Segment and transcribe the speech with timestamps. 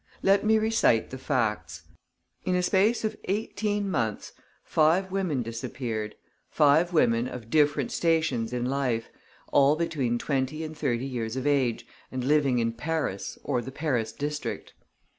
[0.23, 1.83] Let me recite the facts.
[2.43, 4.31] In a space of eighteen months,
[4.63, 6.15] five women disappeared,
[6.49, 9.09] five women of different stations in life,
[9.51, 14.11] all between twenty and thirty years of age and living in Paris or the Paris
[14.11, 14.73] district.